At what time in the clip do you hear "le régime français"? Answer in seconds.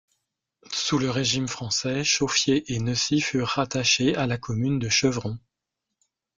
0.97-2.03